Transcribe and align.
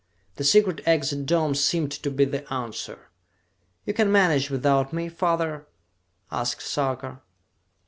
The 0.37 0.43
secret 0.43 0.81
exit 0.87 1.27
dome 1.27 1.53
seemed 1.53 1.91
to 1.91 2.09
be 2.09 2.25
the 2.25 2.51
answer. 2.51 3.11
"You 3.85 3.93
can 3.93 4.11
manage 4.11 4.49
without 4.49 4.91
me, 4.91 5.09
father?" 5.09 5.67
asked 6.31 6.63
Sarka. 6.65 7.21